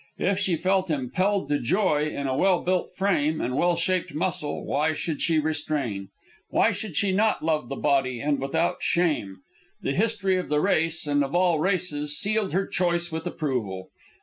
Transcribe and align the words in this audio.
If 0.17 0.39
she 0.39 0.55
felt 0.57 0.89
impelled 0.89 1.47
to 1.49 1.59
joy 1.59 2.07
in 2.07 2.25
a 2.25 2.35
well 2.35 2.63
built 2.63 2.89
frame 2.95 3.39
and 3.39 3.55
well 3.55 3.75
shaped 3.75 4.15
muscle, 4.15 4.65
why 4.65 4.93
should 4.93 5.21
she 5.21 5.37
restrain? 5.37 6.07
Why 6.49 6.71
should 6.71 6.95
she 6.95 7.11
not 7.11 7.45
love 7.45 7.69
the 7.69 7.75
body, 7.75 8.19
and 8.19 8.39
without 8.39 8.77
shame? 8.81 9.41
The 9.83 9.93
history 9.93 10.37
of 10.37 10.49
the 10.49 10.59
race, 10.59 11.05
and 11.05 11.23
of 11.23 11.35
all 11.35 11.59
races, 11.59 12.17
sealed 12.17 12.51
her 12.51 12.65
choice 12.65 13.11
with 13.11 13.27
approval. 13.27 13.89